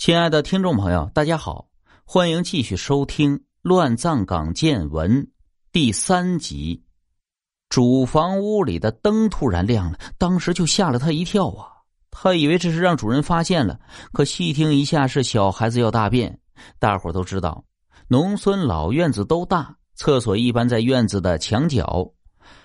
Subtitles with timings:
[0.00, 1.68] 亲爱的听众朋友，大家好，
[2.06, 5.24] 欢迎继续收听《乱葬岗见闻》
[5.72, 6.82] 第三集。
[7.68, 11.68] 主房屋里的灯突然亮了，当时就吓了他一跳啊！
[12.10, 13.78] 他以为这是让主人发现了，
[14.14, 16.40] 可细听一下是小孩子要大便。
[16.78, 17.62] 大伙都知道，
[18.08, 22.10] 农村老院子都大，厕所一般在院子的墙角。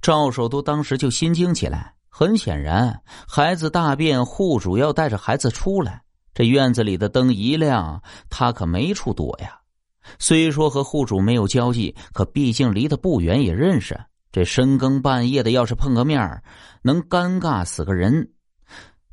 [0.00, 1.96] 赵守都当时就心惊起来。
[2.08, 6.04] 很显然，孩子大便，户主要带着孩子出来。
[6.36, 9.58] 这院子里的灯一亮，他可没处躲呀。
[10.18, 13.98] 虽说和户主没有交际，可毕竟离得不远，也认识。
[14.30, 16.42] 这深更半夜的，要是碰个面
[16.82, 18.32] 能尴尬死个人。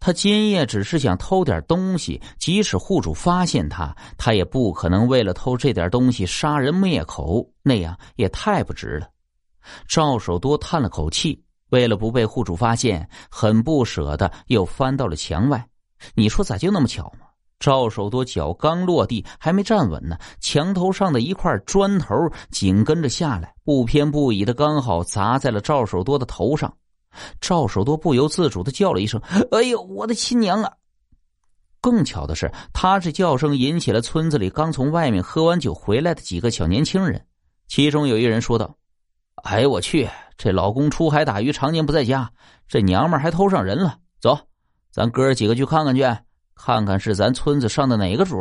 [0.00, 9.08] 他今夜只是想偷点东西，即使户主发现他，他也不可能为了偷这点东西杀人灭口，那样也太不值了。
[9.86, 15.64] 赵守多叹了口气，为了不被户主发现，很不舍得，又翻到了墙外。
[16.14, 17.26] 你说咋就那么巧吗？
[17.60, 22.12] 赵守多脚刚落地，还没站稳呢，墙头上的一块砖头
[22.50, 26.74] 紧跟着下来，不偏不倚的刚好砸在了赵守多的头上。
[27.40, 29.20] 赵守多不由自主的叫了一声
[29.52, 30.72] ：“哎呦，我的亲娘啊！”
[31.80, 37.24] 更巧的是，他这叫声引起了村子里刚从外面喝完酒回来的几个小年轻人，
[37.68, 38.74] 其中有一人说道
[39.44, 42.32] ：“哎呦，我去，这老公出海打鱼，常年不在家，
[42.66, 44.36] 这娘们还偷上人了，走。”
[44.92, 46.02] 咱哥几个去看看去，
[46.54, 48.38] 看看是咱村子上的哪个主。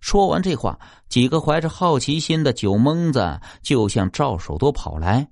[0.00, 0.78] 说完这话，
[1.08, 5.28] 几个怀着好奇心的酒蒙子就向赵守多跑来。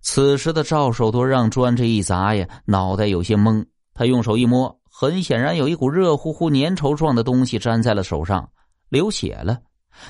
[0.00, 3.64] 此时的赵守多让砖这一砸呀，脑袋有些懵。
[3.94, 8.48] 他用手一摸，很显然有一股热乎乎、粘稠状的东西粘在了手上，
[8.88, 9.58] 流血了。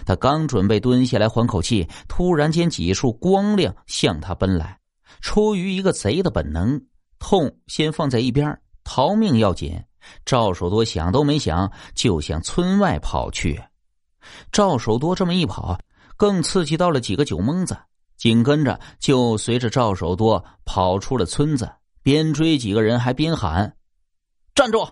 [0.06, 4.79] 他刚准备蹲下来缓口气，突然间几束光亮向他奔来。
[5.20, 6.81] 出于一个贼的本能，
[7.19, 8.58] 痛先放在一边。
[8.85, 9.83] 逃命要紧，
[10.25, 13.61] 赵守多想都没想就向村外跑去。
[14.53, 15.79] 赵守多这么一跑，
[16.17, 17.77] 更刺激到了几个酒蒙子，
[18.17, 21.70] 紧跟着就随着赵守多跑出了村子，
[22.03, 23.75] 边追几个人还边喊
[24.55, 24.87] ：“站住！”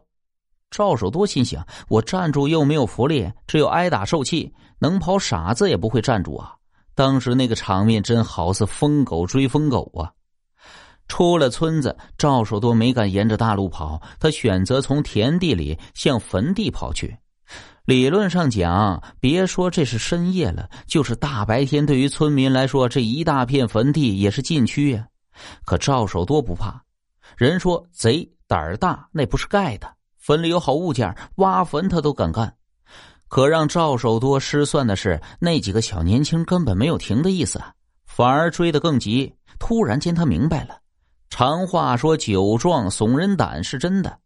[0.70, 4.52] 赵守多心想：“我站住又没有福利，只有挨打受气。
[4.78, 6.56] 能跑傻子也不会站住啊！”
[6.96, 10.10] 当时那个场面真好似疯狗追疯狗啊！
[11.08, 17.16] 出了村子，赵守多没敢沿着大路跑，他选择从田地里向坟地跑去。
[17.84, 25.06] 理论上讲，别说这是深夜了，就是大白天，对于村民来说，这一大片坟地也是禁区呀。
[25.64, 26.80] 可赵守多不怕，
[27.36, 29.92] 人说贼胆儿大，那不是盖的。
[30.16, 32.54] 坟里有好物件，挖坟他都敢干。
[33.26, 37.60] 可让赵守多失算的是，那几个小年轻根本没有停的意思，
[38.06, 39.34] 反而追得更急。
[39.58, 40.78] 突然间，他明白了。
[41.34, 44.18] 常话说“酒壮怂人胆”是真的。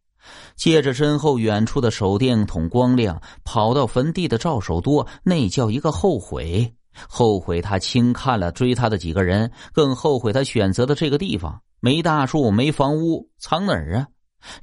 [0.56, 6.74] 借着身后远处的手电筒光亮，跑到坟地的赵守多，那叫一个后悔！
[7.08, 14.08] 后悔他轻看了追他的几个人，更后悔他选择的这个地方没大树、没房屋，藏哪儿啊？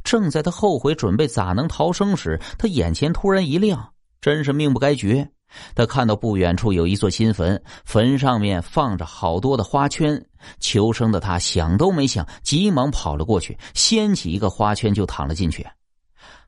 [0.04, 5.30] 正在他后悔准备咋能逃生时，他眼前突然一亮，真是命不该绝。
[5.76, 10.24] 他看到不远处有一座新坟，坟上面放着好多的花圈。
[10.60, 15.66] 求生的他想都没想，急忙跑了过去，掀起一个花圈就躺了进去。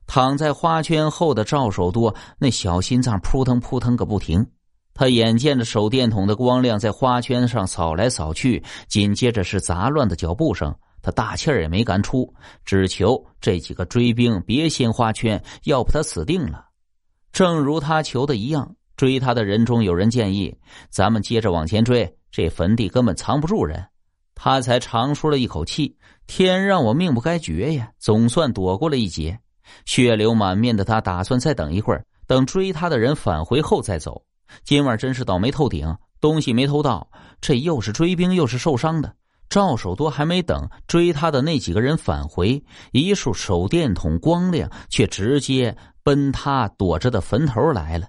[0.06, 4.46] 躺在花圈后的赵守多，那小心脏扑腾扑腾个不停。
[4.94, 10.74] 他眼见着手电筒的光亮在花圈上扫来扫去，紧接着是杂乱的脚步声。
[11.02, 12.32] 他大气儿也没敢出，
[12.64, 16.66] 只求这几个追兵别掀花圈，要不他死定了。
[17.32, 18.75] 正如他求的一样。
[18.96, 20.56] 追他的人中有人建议
[20.90, 23.84] ：“咱们接着往前追，这坟地根本藏不住人。”
[24.34, 25.96] 他才长舒了一口气。
[26.26, 29.38] 天让我命不该绝呀，总算躲过了一劫。
[29.84, 34.20] 血流满面的他打算再等一会儿，等追他的人返回后再走。
[34.64, 37.08] 今晚真是倒霉透顶，东西没偷到，
[37.40, 39.14] 这又是追兵又是受伤的。
[39.48, 48.08] 赵守多还没等追他的那几个人返回，一束手电筒光亮却直接奔他躲着的坟头来了。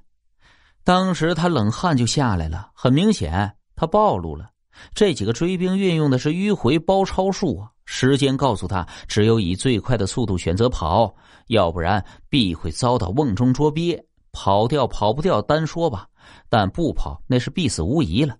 [0.87, 4.51] 当时他冷汗就下来了，很明显他暴露了。
[4.93, 7.69] 这几个追兵运用的是迂回包抄术啊！
[7.83, 11.13] 时间告诉他，只有以最快的速度选择跑，
[11.47, 14.01] 要不然必会遭到瓮中捉鳖。
[14.31, 16.07] 跑掉跑不掉单说吧，
[16.47, 18.37] 但不跑那是必死无疑了。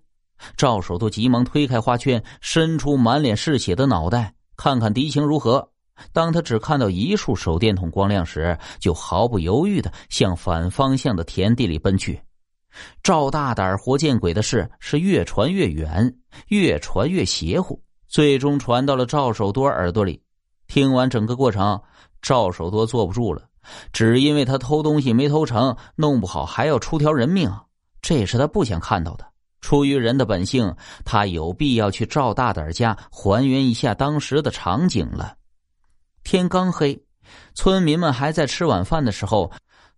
[0.56, 5.68] 赵守都急忙推开花圈，伸出满脸是血的脑袋，看看敌情如何。
[6.14, 12.18] 当他只看到一束手电筒光亮时，就毫不犹豫的向反方向的田地里奔去。
[13.02, 16.14] 赵大胆活见鬼的事是越传越远，
[16.48, 20.22] 越传越邪乎，最终传到了赵守多耳朵里。
[20.66, 21.80] 听完整个过程，
[22.20, 23.42] 赵守多坐不住了，
[23.92, 27.50] 只因为他偷东西没偷成，弄不好还要出条人命，
[28.02, 29.26] 这也是他不想看到的。
[29.60, 30.72] 出于人的本性，
[31.04, 35.34] 他有必要去赵大胆家还原一下当时的场景了。
[36.22, 37.02] 天刚黑，
[37.54, 39.50] 村民们还在吃晚饭的时候，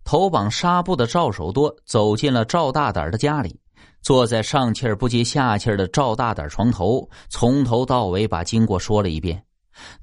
[0.03, 3.59] 头绑纱布的赵守多走进了赵大胆的家里，
[4.01, 9.43] 坐在上气儿不接下气儿的赵大胆床头，从头到尾把经过说了一遍。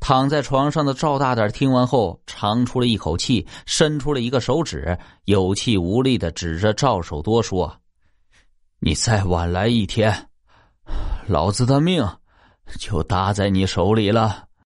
[0.00, 7.77] 躺在床上的赵大胆听完后，长出了一口气，伸出了一个手指，有气无力的指着赵守多说
[8.81, 10.31] ：“你再晚来一天，
[11.27, 12.09] 老子的命
[12.79, 14.45] 就搭在你手里了。”